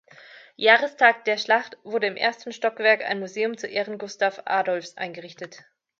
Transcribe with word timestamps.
Jahrestag 0.55 1.25
der 1.25 1.37
Schlacht, 1.37 1.77
wurde 1.83 2.07
im 2.07 2.15
ersten 2.17 2.51
Stockwerk 2.51 3.03
ein 3.07 3.19
Museum 3.19 3.55
zu 3.55 3.67
ehren 3.67 3.99
Gustav 3.99 4.41
Adolfs 4.45 4.97
eingerichtet. 4.97 5.63